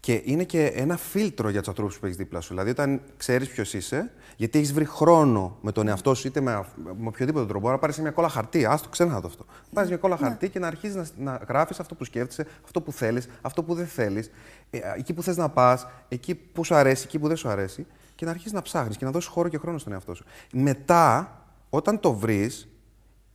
[0.00, 2.48] Και είναι και ένα φίλτρο για τους ανθρώπους που έχεις δίπλα σου.
[2.48, 6.64] Δηλαδή, όταν ξέρεις ποιος είσαι, γιατί έχεις βρει χρόνο με τον εαυτό σου, είτε με,
[6.98, 8.64] με οποιοδήποτε τρόπο, να πάρεις μια κόλλα χαρτί.
[8.64, 9.44] Α το ξένα το αυτό.
[9.72, 10.26] Πάρεις μια κόλλα ναι.
[10.26, 13.74] χαρτί και να αρχίσει να, να γράφεις αυτό που σκέφτεσαι, αυτό που θέλεις, αυτό που
[13.74, 14.30] δεν θέλεις,
[14.70, 17.86] ε, εκεί που θες να πας, εκεί που σου αρέσει, εκεί που δεν σου αρέσει,
[18.14, 20.24] και να αρχίσεις να ψάχνεις και να δώσεις χώρο και χρόνο στον εαυτό σου.
[20.52, 21.36] Μετά,
[21.70, 22.71] όταν το βρεις,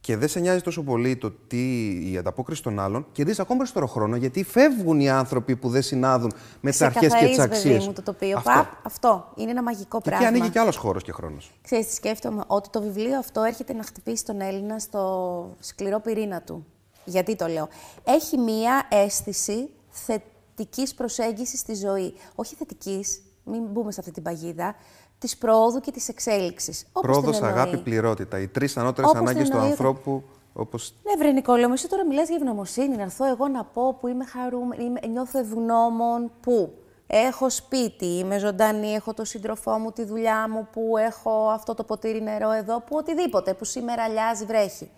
[0.07, 3.87] και δεν σε νοιάζει τόσο πολύ το τι η ανταπόκριση των άλλων, κερδίζεις ακόμα περισσότερο
[3.87, 7.87] χρόνο γιατί φεύγουν οι άνθρωποι που δεν συνάδουν με τις αρχές και τις αξίες.
[7.87, 8.37] μου το τοπίο.
[8.37, 8.51] Αυτό.
[8.51, 10.21] Παπ, αυτό είναι ένα μαγικό πράγμα.
[10.21, 11.51] Και ανοίγει και άλλος χώρος και χρόνος.
[11.61, 16.65] Ξέρετε, σκέφτομαι; Ότι το βιβλίο αυτό έρχεται να χτυπήσει τον Έλληνα στο σκληρό πυρήνα του.
[17.05, 17.67] Γιατί το λέω;
[18.03, 22.13] Έχει μία αίσθηση θετικής προσέγγισης στη ζωή.
[22.35, 24.75] Όχι θετικής, μην μπούμε σε αυτή την παγίδα
[25.19, 26.85] της πρόοδου και της εξέλιξης.
[27.01, 28.39] Πρόοδος, αγάπη, πληρότητα.
[28.39, 30.23] Οι τρεις ανώτερες ανάγκες του ανθρώπου.
[30.53, 30.93] Όπως...
[31.03, 32.95] Ναι, βρε Νικόλαιο, εσύ τώρα μιλάς για ευγνωμοσύνη.
[32.95, 36.73] Να έρθω εγώ να πω που είμαι χαρούμενη, νιώθω ευγνώμων, που
[37.07, 41.83] έχω σπίτι, είμαι ζωντανή, έχω το σύντροφό μου, τη δουλειά μου, που έχω αυτό το
[41.83, 44.91] ποτήρι νερό εδώ, που οτιδήποτε, που σήμερα αλλιάζει, βρέχει.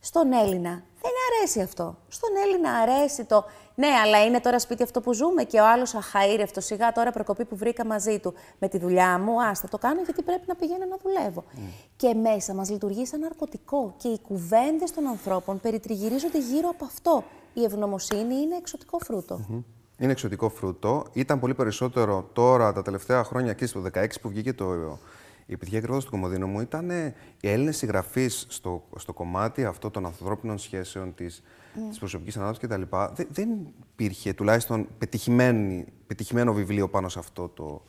[0.00, 1.96] Στον Έλληνα δεν αρέσει αυτό.
[2.08, 3.44] Στον Έλληνα αρέσει το
[3.76, 6.60] ναι, αλλά είναι τώρα σπίτι αυτό που ζούμε και ο άλλος αχαήρευτο.
[6.60, 9.42] Σιγά τώρα προκοπή που βρήκα μαζί του με τη δουλειά μου.
[9.42, 11.44] Α, θα το κάνω γιατί πρέπει να πηγαίνω να δουλεύω.
[11.54, 11.58] Mm.
[11.96, 13.94] Και μέσα μας λειτουργεί σαν ναρκωτικό.
[13.96, 17.24] Και οι κουβέντες των ανθρώπων περιτριγυρίζονται γύρω από αυτό.
[17.54, 19.40] Η ευγνωμοσύνη είναι εξωτικό φρούτο.
[19.40, 19.62] Mm -hmm.
[19.98, 21.04] Είναι εξωτικό φρούτο.
[21.12, 24.74] Ήταν πολύ περισσότερο τώρα τα τελευταία χρόνια και στο 2016 που βγήκε το,
[25.46, 26.90] Η επιτυχία ακριβώς του Κομοδίνου μου ήταν
[27.40, 31.42] οι Έλληνες συγγραφείς στο, στο κομμάτι αυτό των ανθρώπινων σχέσεων, της
[31.76, 31.96] mm.
[31.98, 32.96] προσωπικής ανάπτυξη κτλ.
[33.14, 33.48] Δεν, δεν
[33.92, 34.88] υπήρχε τουλάχιστον
[36.06, 37.82] πετυχημένο βιβλίο πάνω σε αυτό το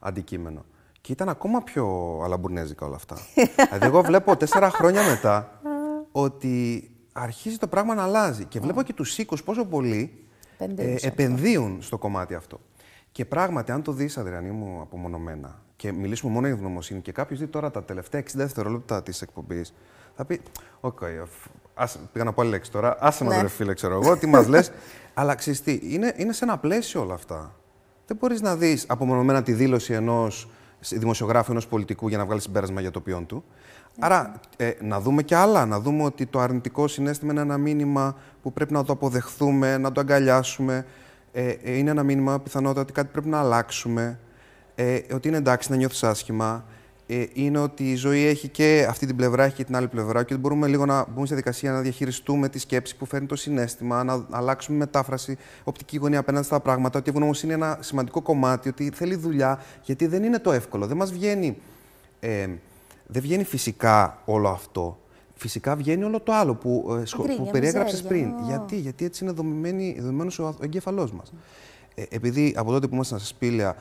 [0.00, 0.64] αντικείμενο.
[1.00, 3.16] Και ήταν ακόμα πιο αλαμπουρνέζικα όλα αυτά.
[3.70, 5.60] δηλαδή, εγώ βλέπω τέσσερα χρόνια μετά
[6.12, 8.44] ότι αρχίζει το πράγμα να αλλάζει.
[8.44, 10.26] Και βλέπω και τους οίκους πόσο πολύ
[10.58, 12.60] ε, επενδύουν στο κομμάτι αυτό.
[13.12, 17.38] Και πράγματι, αν το δεις, Αδριανή μου, απομονωμένα και μιλήσουμε μόνο για ευγνωμοσύνη και κάποιος
[17.38, 19.74] δει τώρα τα τελευταία 60 δευτερόλεπτα της εκπομπής,
[20.14, 20.40] θα πει:
[20.80, 21.26] OK, okay,
[21.82, 22.96] ας, πήγα να πω άλλη λέξη τώρα.
[23.00, 23.48] Άσε με ναι.
[23.48, 24.70] φίλε, ξέρω εγώ, τι μας λες.
[25.14, 27.54] Αλλά ξέρεις τι, είναι, είναι σε ένα πλαίσιο όλα αυτά.
[28.06, 30.48] Δεν μπορείς να δεις απομονωμένα τη δήλωση ενός
[30.90, 33.44] δημοσιογράφου, ενός πολιτικού για να βγάλει συμπέρασμα για το ποιόν του.
[33.98, 35.66] Άρα, ε, να δούμε και άλλα.
[35.66, 39.92] Να δούμε ότι το αρνητικό συνέστημα είναι ένα μήνυμα που πρέπει να το αποδεχθούμε, να
[39.92, 40.86] το αγκαλιάσουμε.
[41.32, 44.18] Ε, ε είναι ένα μήνυμα πιθανότητα ότι κάτι πρέπει να αλλάξουμε.
[44.74, 46.64] Ε, ότι είναι εντάξει να νιώθεις άσχημα.
[47.14, 50.22] Ε, είναι ότι η ζωή έχει και αυτή την πλευρά, έχει και την άλλη πλευρά
[50.22, 53.36] και ότι μπορούμε λίγο να μπούμε στη διαδικασία να διαχειριστούμε τη σκέψη που φέρνει το
[53.36, 56.98] συνέστημα, να αλλάξουμε μετάφραση, οπτική γωνία απέναντι στα πράγματα.
[56.98, 60.86] Ότι η ευγνωμοσύνη είναι ένα σημαντικό κομμάτι, ότι θέλει δουλειά, γιατί δεν είναι το εύκολο.
[60.86, 61.56] Δεν μας βγαίνει.
[62.20, 62.48] Ε,
[63.06, 64.98] δεν βγαίνει φυσικά όλο αυτό.
[65.34, 68.32] Φυσικά βγαίνει όλο το άλλο που, ε, που περιέγραψες πριν.
[68.46, 71.32] Γιατί, γιατί έτσι είναι δομημένος ο εγκέφαλός μας.
[71.94, 73.76] Ε, επειδή από τότε που ήμασταν σε σπήλαια ε,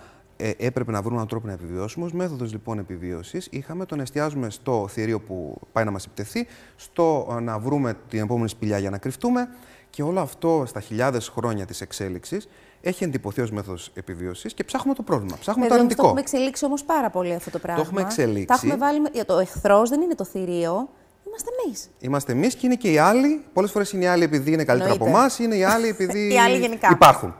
[0.58, 2.06] έπρεπε να βρούμε έναν τρόπο να επιβιώσουμε.
[2.06, 7.38] Ω μέθοδος λοιπόν επιβίωσης, είχαμε τον εστιάζουμε στο θηρίο που πάει να μας επιτεθεί, στο
[7.42, 9.48] να βρούμε την επόμενη σπηλιά για να κρυφτούμε.
[9.90, 12.48] Και όλο αυτό στα χιλιάδες χρόνια της εξέλιξης
[12.82, 15.38] έχει εντυπωθεί ως μέθοδος επιβίωσης και ψάχνουμε το πρόβλημα.
[15.40, 16.02] Ψάχνουμε το αρνητικό.
[16.02, 17.82] Το έχουμε εξελίξει όμως πάρα πολύ αυτό το πράγμα.
[17.82, 18.46] Το έχουμε εξελίξει.
[18.46, 19.26] Τα έχουμε βάλει...
[19.26, 20.90] Το εχθρός δεν είναι το θηρίο.
[21.28, 21.90] Είμαστε εμείς.
[22.00, 23.44] Είμαστε εμείς και είναι και οι άλλοι.
[23.54, 26.40] Πολλές φορές είναι οι άλλοι επειδή είναι καλύτερα από εμάς, είναι οι άλλοι επειδή οι
[26.40, 26.90] άλλοι γενικά.
[26.92, 27.36] υπάρχουν.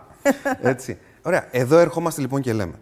[0.62, 0.98] Έτσι.
[1.22, 1.48] Ωραία.
[1.52, 2.74] Εδώ ερχόμαστε λοιπόν και λέμε.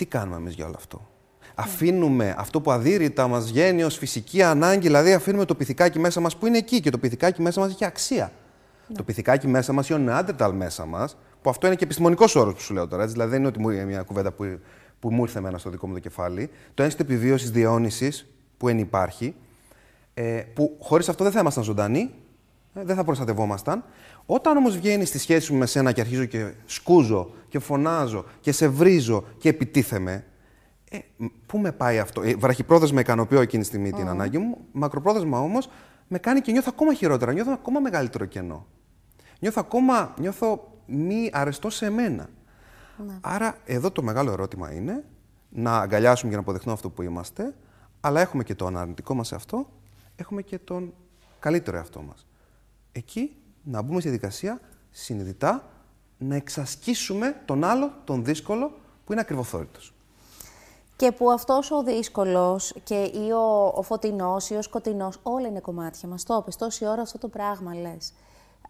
[0.00, 1.08] Τι κάνουμε εμείς για όλο αυτό;
[1.54, 6.36] Αφήνουμε αυτό που αδύρυτα μας βγαίνει ως φυσική ανάγκη, δηλαδή αφήνουμε το πυθικάκι μέσα μας
[6.36, 8.32] που είναι εκεί και το πυθικάκι μέσα μας έχει αξία.
[8.86, 8.96] Ναι.
[8.96, 12.54] Το πυθικάκι μέσα μας ή ο νεάντερταλ μέσα μας, που αυτό είναι και επιστημονικός όρος
[12.54, 13.02] που σου λέω τώρα.
[13.02, 14.58] Έτσι, δηλαδή δεν είναι ότι μου είναι μια κουβέντα που,
[15.00, 16.50] που μου ήρθε εμένα στο δικό μου το κεφάλι.
[16.74, 19.34] Το ένστικτο επιβίωσης διαιώνισης που εν υπάρχει,
[20.14, 22.14] ε, που χωρίς αυτό δεν θα ήμασταν ζωντανοί,
[22.74, 23.84] ε, δεν θα προστατευόμασταν.
[24.32, 28.52] Όταν όμως βγαίνει στη σχέση μου με σένα και αρχίζω και σκούζω και φωνάζω και
[28.52, 30.24] σε βρίζω και επιτίθεμαι,
[30.90, 30.98] ε,
[31.46, 35.68] πού με πάει αυτό; Ε, βραχυπρόθεσμα ικανοποιώ εκείνη τη στιγμή την ανάγκη μου, μακροπρόθεσμα όμως
[36.08, 37.32] με κάνει και νιώθω ακόμα χειρότερα.
[37.32, 38.66] Νιώθω ακόμα μεγαλύτερο κενό.
[39.38, 42.28] Νιώθω ακόμα, νιώθω μη αρεστό σε μένα.
[43.06, 43.18] Ναι.
[43.20, 45.04] Άρα εδώ το μεγάλο ερώτημα είναι
[45.48, 47.54] να αγκαλιάσουμε και να αποδεχτούμε αυτό που είμαστε,
[48.00, 49.70] αλλά έχουμε και το αναρνητικό μας αυτό,
[50.16, 50.94] έχουμε και τον
[51.38, 52.26] καλύτερο εαυτό μας.
[52.92, 55.64] Εκεί να μπούμε στη διαδικασία συνειδητά
[56.18, 58.72] να εξασκήσουμε τον άλλο, τον δύσκολο,
[59.04, 59.94] που είναι ακριβοθόρητος.
[60.96, 65.60] Και που αυτός ο δύσκολος και ή ο, ο φωτεινός ή ο σκοτεινός, όλα είναι
[65.60, 66.24] κομμάτια μας.
[66.24, 68.12] Το είπες, τόση ώρα αυτό το πράγμα λες.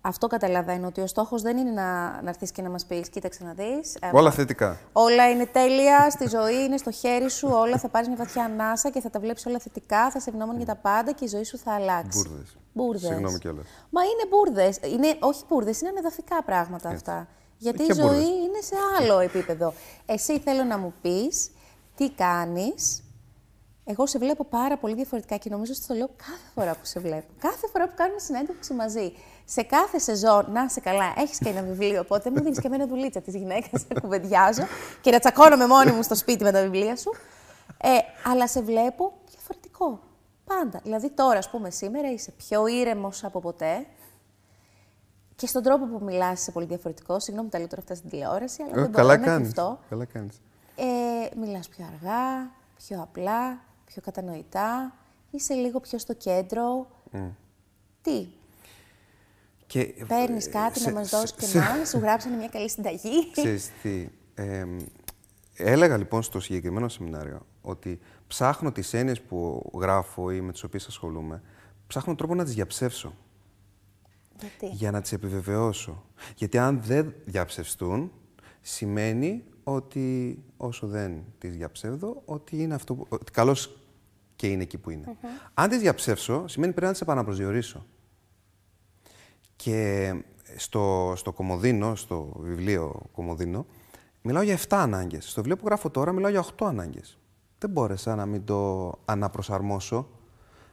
[0.01, 3.45] Αυτό καταλαβαίνω, ότι ο στόχος δεν είναι να, να έρθεις και να μας πεις: Κοίταξε
[3.45, 3.95] να δεις.
[4.01, 4.79] Ε, όλα θετικά.
[4.93, 8.91] Όλα είναι τέλεια, στη ζωή είναι στο χέρι σου, όλα θα πάρεις μια βαθιά ανάσα
[8.91, 11.45] και θα τα βλέπεις όλα θετικά, θα σε ευγνώμων για τα πάντα και η ζωή
[11.45, 12.31] σου θα αλλάξει.
[12.73, 12.99] Μπούρδε.
[12.99, 13.09] Μπούρδες.
[13.09, 13.67] Συγγνώμη κιόλας.
[13.91, 14.89] Μα είναι μπούρδε.
[14.95, 17.29] Είναι, όχι μπούρδε, είναι ανεδαφικά πράγματα αυτά.
[17.59, 19.73] Γιατί η ζωή είναι σε άλλο επίπεδο.
[20.07, 21.51] Εσύ θέλω να μου πεις
[21.97, 23.03] τι κάνεις.
[23.85, 27.01] Εγώ σε βλέπω πάρα πολύ διαφορετικά και νομίζω ότι το λέω κάθε φορά που σε
[27.01, 27.33] βλέπω.
[27.39, 29.13] Κάθε φορά που κάνουμε συνέντευξη μαζί
[29.45, 32.01] σε κάθε σεζόν, να σε καλά, έχεις και ένα βιβλίο.
[32.01, 34.63] Οπότε μου δίνεις και εμένα δουλίτσα της γυναίκας, να κουβεντιάζω
[35.01, 37.15] και να τσακώνομαι μόνη μου στο σπίτι με τα βιβλία σου.
[37.83, 37.89] Ε,
[38.31, 40.01] αλλά σε βλέπω διαφορετικό.
[40.59, 40.81] Πάντα.
[40.83, 43.87] Δηλαδή τώρα, ας πούμε, σήμερα είσαι πιο ήρεμος από ποτέ.
[45.37, 47.23] Και στον τρόπο που μιλάς είσαι πολύ διαφορετικός.
[47.23, 50.41] Συγγνώμη, τα λέω τώρα αυτά στην τηλεόραση, αλλά ε, δεν καλά μπορώ να Καλά κάνεις.
[50.77, 54.95] Ε, μιλάς πιο αργά, πιο απλά, πιο κατανοητά.
[55.31, 56.87] Είσαι λίγο πιο στο κέντρο.
[58.03, 58.29] Τι,
[59.67, 63.31] και, Παίρνεις κάτι σε, να μας δώσεις και εμάς, σου γράψανε μια καλή συνταγή.
[63.33, 64.67] Ξέρεις τι, ε,
[65.57, 70.87] έλεγα λοιπόν στο συγκεκριμένο σεμινάριο ότι ψάχνω τις έννοιες που γράφω ή με τις οποίες
[70.87, 71.43] ασχολούμαι,
[71.87, 73.15] ψάχνω τρόπο να τις διαψεύσω.
[74.39, 76.05] Γιατί; Για να τις επιβεβαιώσω.
[76.37, 78.13] Γιατί αν δεν διαψευστούν,
[78.61, 83.81] σημαίνει ότι όσο δεν τις διαψεύδω, ότι είναι αυτό που, ότι καλώς
[84.37, 85.17] και είναι εκεί που είναι.
[85.55, 87.87] Αν τις διαψεύσω, σημαίνει πρέπει να τις επαναπροσδιορίσω.
[89.57, 90.15] Και
[90.57, 93.67] στο, στο Κομοδίνο, στο βιβλίο Κομοδίνο,
[94.23, 95.25] μιλάω για 7 ανάγκες.
[95.31, 97.19] Στο βιβλίο που γράφω τώρα μιλάω για 8 ανάγκες.
[97.61, 100.09] Δεν μπόρεσα να μην το αναπροσαρμόσω.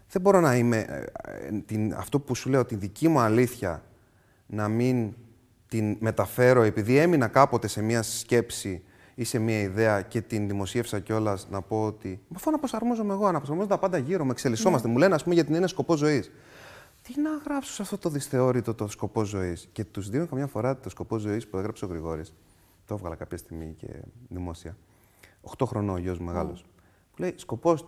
[0.10, 0.78] Δεν μπορώ να είμαι...
[1.24, 3.84] Ε, την, αυτό που σου λέω, τη δική μου αλήθεια,
[4.48, 5.14] να μην
[5.68, 8.84] την μεταφέρω επειδή έμεινα κάποτε σε μια σκέψη
[9.16, 12.22] ή σε μία ιδέα και την δημοσίευσα κιόλας να πω ότι.
[12.28, 14.88] Μα αφού αναπροσαρμόζομαι εγώ, αναπροσαρμόζομαι τα πάντα γύρω, με εξελισσόμαστε.
[14.88, 14.94] Ναι.
[14.94, 16.32] Μου λένε, ας πούμε, για την είναι σκοπός ζωής.
[17.02, 20.78] Τι να γράψω σε αυτό το δυσθεώρητο το σκοπός ζωής; Και τους δίνω καμιά φορά
[20.78, 22.34] το σκοπός ζωής που έγραψε ο Γρηγόρης.
[22.86, 23.88] Το έβγαλα κάποια στιγμή και
[24.30, 24.78] δημόσια.
[25.58, 26.62] 8 χρονών ο γιος μου μεγάλος.
[26.62, 26.77] Mm.
[27.18, 27.88] Που λέει, σκοπός.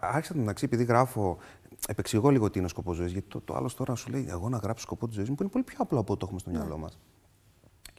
[0.00, 1.38] Άρχισα να επειδή γράφω.
[1.88, 3.12] Επεξηγώ λίγο τι είναι ο σκοπός ζωής.
[3.12, 5.42] Γιατί το, το άλλο τώρα σου λέει, εγώ να γράψω σκοπό της ζωής μου, που
[5.42, 6.58] είναι πολύ πιο απλό από ό,τι το έχουμε στο ναι.
[6.58, 6.98] μυαλό μας.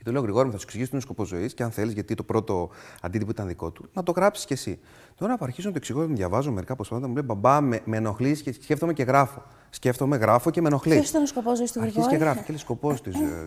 [0.06, 2.70] Του λέω Γρηγόρη, θα σου εξηγήσω τον σκοπός ζωής και αν θέλεις, γιατί το πρώτο
[3.02, 4.80] αντίτυπο ήταν δικό του, να το γράψεις κι εσύ.
[5.16, 7.98] Τώρα που αρχίζω να το εξηγώ, να διαβάζω μερικά αποσπάσματα, μου λέει Μπαμπά, με, με
[7.98, 9.44] ενοχλείς και σκέφτομαι και γράφω.
[9.70, 10.96] Σκέφτομαι, γράφω και με ενοχλείς.
[10.96, 12.44] Ποιος ήταν ο σκοπός ζωής του Γρηγόρη; Αρχίζει και γράφει.
[12.44, 13.02] Και λέει: Σκοπός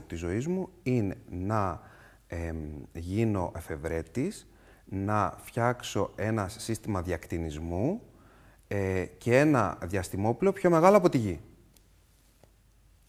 [0.07, 1.81] της ζωής μου είναι να
[2.27, 2.53] ε,
[2.93, 4.47] γίνω εφευρέτης,
[4.89, 8.01] να φτιάξω ένα σύστημα διακτηνισμού
[8.69, 11.41] ε, και ένα διαστημόπλαιο πιο μεγάλο από τη γη.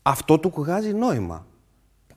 [0.01, 1.47] Αυτό του βγάζει νόημα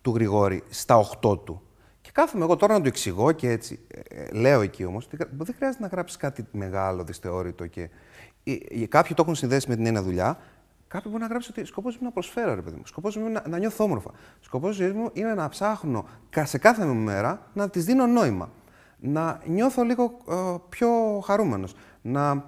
[0.03, 1.62] του Γρηγόρη στα 8 του.
[2.01, 3.81] Και κάθομαι εγώ τώρα να του εξηγώ και έτσι.
[4.09, 7.90] Ε, λέω εκεί όμως ότι δεν χρειάζεται να γράψεις κάτι μεγάλο, δυσθεώρητο και.
[8.88, 10.38] Κάποιοι το έχουν συνδέσει με την ένα δουλειά.
[10.88, 12.87] Κάποιοι μπορεί να γράψει ότι σκοπός μου είναι να προσφέρω, ρε παιδί μου.
[12.87, 14.11] Σκοπός μου είναι να, να νιώθω όμορφα.
[14.40, 16.09] Σκοπός μου είναι να ψάχνω
[16.44, 18.51] σε κάθε μέρα να της δίνω νόημα.
[19.04, 20.34] Να νιώθω λίγο ε,
[20.68, 20.88] πιο
[21.24, 21.74] χαρούμενος.
[22.02, 22.44] Να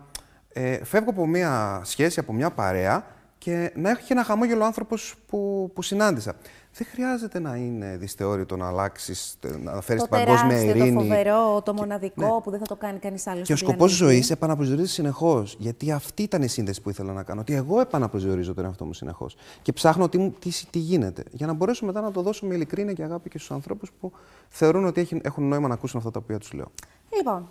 [0.53, 3.07] ε, φεύγω από μια σχέση, από μια παρέα
[3.39, 6.35] και να έχει ένα χαμόγελο άνθρωπος που, που συνάντησα
[6.77, 10.95] δεν χρειάζεται να είναι δυσθεώρητο να αλλάξεις, να φέρεις την παγκόσμια ειρήνη.
[10.95, 12.41] Το φοβερό, το μοναδικό ναι.
[12.41, 13.47] που δεν θα το κάνει κανείς άλλος.
[13.47, 15.57] Και ο σκοπός ζωής επαναπροσδιορίζει συνεχώς.
[15.59, 17.41] Γιατί αυτή ήταν η σύνδεση που ήθελα να κάνω.
[17.41, 19.37] Ότι εγώ επαναπροσδιορίζω τον εαυτό μου συνεχώς.
[19.63, 21.25] Και ψάχνω τι, τι, τι, γίνεται.
[21.31, 24.13] Για να μπορέσω μετά να το δώσω με ειλικρίνεια και αγάπη και στους ανθρώπους που
[24.49, 26.71] θεωρούν ότι έχουν νόημα να ακούσουν αυτά τα οποία τους λέω.
[27.17, 27.47] Λοιπόν,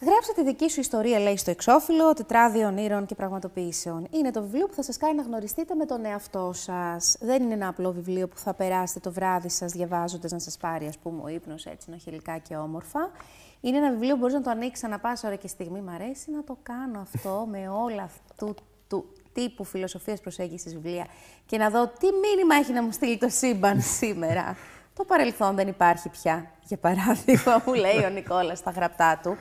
[0.00, 4.06] Γράψτε τη δική σου ιστορία, λέει στο εξώφυλλο, τετράδιο όνειρων και πραγματοποιήσεων.
[4.10, 7.16] Είναι το βιβλίο που θα σας κάνει να γνωριστείτε με τον εαυτό σας.
[7.20, 10.86] Δεν είναι ένα απλό βιβλίο που θα περάσετε το βράδυ σας διαβάζοντας να σας πάρει,
[10.86, 13.10] ας πούμε, ο ύπνος έτσι νοχελικά και όμορφα.
[13.60, 15.80] Είναι ένα βιβλίο που μπορείς να το ανοίξεις ανά πάσα ώρα και στιγμή.
[15.80, 18.54] Μ' αρέσει να το κάνω αυτό με όλα αυτού
[18.88, 21.06] του τύπου φιλοσοφίας προσέγγισης βιβλία
[21.46, 24.56] και να δω τι μήνυμα έχει να μου στείλει το σύμπαν σήμερα.
[24.94, 29.36] Το παρελθόν δεν υπάρχει πια, για παράδειγμα, μου λέει ο Νικόλας στα γραπτά του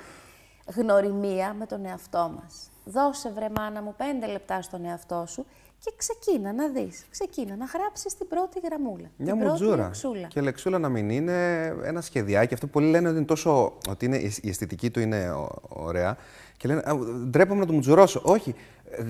[0.65, 2.69] γνωριμία με τον εαυτό μας.
[2.85, 5.45] Δώσε βρε μάνα μου πέντε λεπτά στον εαυτό σου
[5.79, 7.05] και ξεκίνα να δεις.
[7.09, 9.07] Ξεκίνα να γράψεις την πρώτη γραμμούλα.
[9.17, 9.75] Μια την μουτζούρα.
[9.75, 10.27] Πρώτη λεξούλα.
[10.27, 12.53] Και λεξούλα να μην είναι ένα σχεδιάκι.
[12.53, 15.35] Αυτό πολλοί λένε ότι, είναι τόσο, ότι είναι, η αισθητική του είναι
[15.69, 16.17] ωραία.
[16.57, 16.83] Και λένε,
[17.29, 18.21] ντρέπομαι να το μουτζουρώσω.
[18.23, 18.55] Όχι,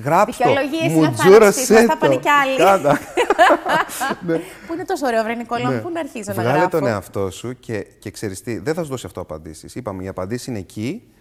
[0.03, 0.89] γράψτε το.
[0.89, 1.87] Μουτζούρασέ το.
[1.87, 2.57] Θα πάνε κι άλλοι.
[4.27, 4.37] ναι.
[4.67, 5.79] Που είναι τόσο ωραίο, βρε Νικόλα, ναι.
[5.79, 6.51] πού να αρχίσω να γράψω.
[6.51, 9.75] Βγάλε τον εαυτό σου και, και ξέρεις τι, δεν θα σου δώσει αυτό απαντήσεις.
[9.75, 11.13] Είπαμε, η απαντήση είναι εκεί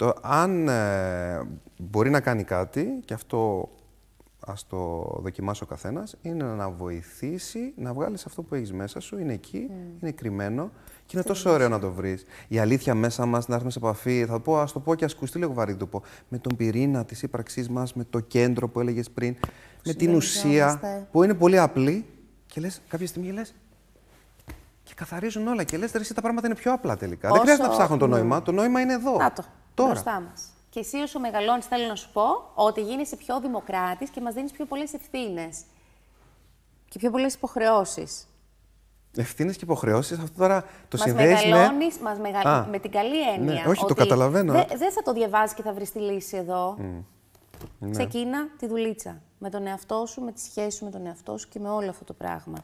[0.00, 1.40] το, αν ε,
[1.78, 3.68] μπορεί να κάνει κάτι, και αυτό
[4.46, 9.18] ας το δοκιμάσει ο καθένας, είναι να βοηθήσει να βγάλεις αυτό που έχεις μέσα σου,
[9.18, 10.02] είναι εκεί, mm.
[10.02, 10.70] είναι κρυμμένο
[11.06, 12.24] και είναι τόσο ωραίο να το βρεις.
[12.48, 15.38] Η αλήθεια μέσα μας, να έρθουμε σε επαφή, θα πω, ας το πω και ασκουστεί
[15.38, 19.10] λίγο βαρύ το πω, με τον πυρήνα της ύπαρξής μας, με το κέντρο που έλεγες
[19.10, 19.36] πριν,
[19.84, 20.80] με την ουσία,
[21.12, 22.06] που είναι πολύ απλή
[22.46, 23.54] και λες, κάποια στιγμή λες,
[24.82, 27.28] και καθαρίζουν όλα και λες, εσύ τα πράγματα είναι πιο απλά τελικά.
[27.28, 27.36] Όσο...
[27.36, 29.16] Δεν χρειάζεται να ψάχνω το νόημα, το νόημα είναι εδώ.
[29.16, 29.44] Να το.
[29.80, 29.92] Τώρα.
[29.92, 30.48] μπροστά μας.
[30.70, 32.22] Και εσύ όσο μεγαλώνεις, θέλω να σου πω
[32.54, 35.62] ότι γίνεσαι πιο δημοκράτης και μας δίνεις πιο πολλές ευθύνες.
[36.88, 38.24] Και πιο πολλές υποχρεώσεις.
[39.16, 41.70] Ευθύνες και υποχρεώσεις, αυτό τώρα το συνδέεις με.
[42.02, 42.66] Μας μεγα...
[42.70, 43.62] με την καλή ναι, έννοια.
[43.62, 44.52] Ναι, όχι, το καταλαβαίνω.
[44.52, 46.76] Δεν δε θα το διαβάζεις και θα βρεις τη λύση εδώ.
[46.78, 47.04] Mm.
[47.78, 47.90] Ναι.
[47.90, 49.22] Ξεκίνα τη δουλίτσα.
[49.38, 51.90] Με τον εαυτό σου, με τη σχέση σου με τον εαυτό σου και με όλο
[51.90, 52.56] αυτό το πράγμα.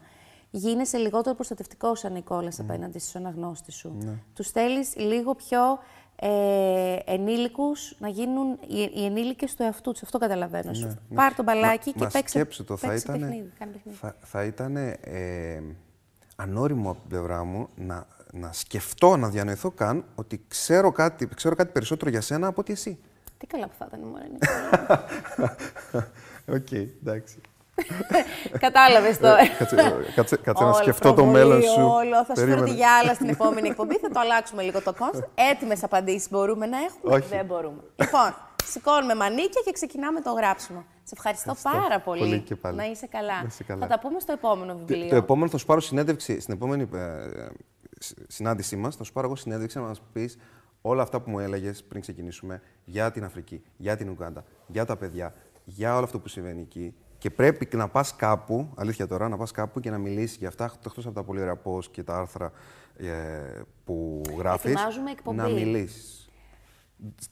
[0.51, 2.63] Γίνεσαι λιγότερο προστατευτικός σαν Νικόλας mm.
[2.63, 3.95] απέναντι στους αναγνώστες σου.
[3.99, 4.13] Ναι.
[4.33, 5.59] Τους θέλει λίγο πιο
[6.19, 10.01] ε, ενήλικους να γίνουν οι, οι ενήλικες του εαυτού τους.
[10.01, 10.71] Αυτό καταλαβαίνω.
[10.71, 11.15] Ναι, ναι.
[11.15, 13.51] Πάρ το μπαλάκι και παίξε, το, θα ήταν, παιχνίδι,
[13.99, 15.63] Θα, θα ήταν ε,
[16.35, 21.55] ανώριμο από την πλευρά μου να, να σκεφτώ, να διανοηθώ καν ότι ξέρω κάτι, ξέρω
[21.55, 22.99] κάτι περισσότερο για σένα από ότι εσύ.
[23.37, 24.25] Τι καλά που θα ήταν, Μωρέ.
[26.57, 27.41] Οκ, εντάξει.
[28.65, 29.39] Κατάλαβες τώρα.
[29.39, 29.47] Ε,
[30.15, 31.81] κάτσε, κάτσε, να σκεφτώ το μέλλον σου.
[31.81, 32.25] Όλο.
[32.25, 33.97] Θα σου φέρω τη γυάλα στην επόμενη εκπομπή.
[33.97, 35.27] Θα το αλλάξουμε λίγο το concept.
[35.51, 37.27] Έτοιμες απαντήσεις μπορούμε να έχουμε; Όχι.
[37.27, 37.81] Δεν μπορούμε.
[37.95, 40.85] Λοιπόν, σηκώνουμε μανίκια και ξεκινάμε το γράψιμο.
[41.03, 42.19] Σε ευχαριστώ, πάρα πολύ.
[42.19, 42.75] πολύ και πάλι.
[42.75, 43.45] Να είσαι καλά.
[43.79, 45.09] Θα τα πούμε στο επόμενο βιβλίο.
[45.09, 47.47] Το, επόμενο θα σου πάρω συνέντευξη στην επόμενη ε,
[48.27, 48.95] συνάντησή μας.
[48.95, 50.37] Θα σου πάρω εγώ συνέντευξη να μας πεις
[50.81, 54.97] όλα αυτά που μου έλεγες πριν ξεκινήσουμε για την Αφρική, για την Ουγγάντα, για τα
[54.97, 56.95] παιδιά, για όλο αυτό που συμβαίνει εκεί,
[57.27, 60.71] και πρέπει να πας κάπου, αλήθεια τώρα, να πας κάπου και να μιλήσεις για αυτά,
[60.85, 62.51] εκτός από τα πολύ ωραία post και τα άρθρα
[62.97, 64.75] ε, που γράφεις.
[65.33, 66.29] Να μιλήσεις.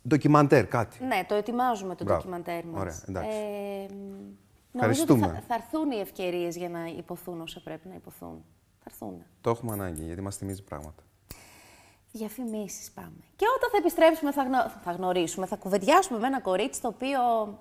[0.08, 1.04] Ντοκιμαντέρ, κάτι.
[1.04, 2.22] Ναι, το ετοιμάζουμε το Μπράβο.
[2.22, 2.82] ντοκιμαντέρ μας.
[2.82, 3.38] Ωραία, εντάξει.
[3.38, 3.94] Ε,
[4.72, 8.44] νομίζω ότι θα, θα έρθουν οι ευκαιρίες για να υποθούν όσα πρέπει να υποθούν.
[8.80, 9.24] Θα έρθουν.
[9.42, 11.04] Το έχουμε ανάγκη, γιατί μας θυμίζει πράγματα.
[12.18, 13.20] Διαφημίσεις πάμε.
[13.36, 14.58] Και όταν θα επιστρέψουμε, θα, γνω...
[14.84, 17.20] θα γνωρίσουμε, θα κουβεντιάσουμε με ένα κορίτσι το οποίο.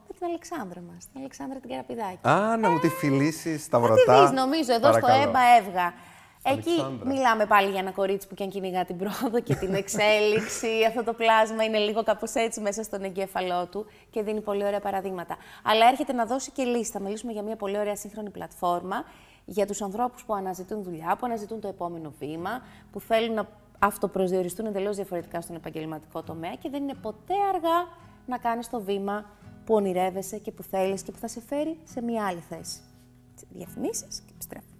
[0.08, 2.28] με την Αλεξάνδρα μας, την Αλεξάνδρα την Καραπηδάκη.
[2.28, 4.14] Α, να μου τη φιλήσεις στα Θα βρωτά.
[4.14, 5.14] τη δεις, νομίζω, εδώ Παρακαλώ.
[5.14, 5.94] στο ΕΜΠΑ Εύγα.
[6.42, 7.06] Εκεί Αλεξάνδρα.
[7.06, 10.68] μιλάμε πάλι για ένα κορίτσι που και αν κυνηγά την πρόοδο και την εξέλιξη.
[10.88, 14.80] Αυτό το πλάσμα είναι λίγο κάπως έτσι μέσα στον εγκέφαλό του και δίνει πολύ ωραία
[14.80, 15.36] παραδείγματα.
[15.62, 16.90] Αλλά έρχεται να δώσει και λύση.
[16.90, 19.04] Θα μιλήσουμε για μια πολύ ωραία σύγχρονη πλατφόρμα
[19.44, 22.62] για τους ανθρώπους που αναζητούν δουλειά, που αναζητούν το επόμενο βήμα,
[22.92, 27.88] που θέλουν να αυτοπροσδιοριστούν εντελώς διαφορετικά στον επαγγελματικό τομέα και δεν είναι ποτέ αργά
[28.26, 29.24] να κάνεις το βήμα
[29.64, 32.80] που ονειρεύεσαι και που θέλεις και που θα σε φέρει σε μια άλλη θέση.
[33.50, 34.73] Διαφημίσεις και επιστρέφω.